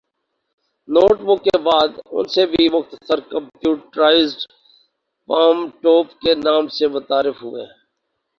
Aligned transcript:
note 0.89 1.17
book 1.19 1.43
کے 1.45 1.57
بعد 1.59 1.89
ان 2.11 2.25
سے 2.27 2.45
بھی 2.53 2.67
مختصر 2.69 3.19
کمپیوٹرز 3.29 4.35
پام 5.29 5.57
ٹوپ 5.81 6.07
کے 6.21 6.33
نام 6.39 6.67
سے 6.77 6.87
متعارف 6.95 7.37
ہوئے 7.43 7.65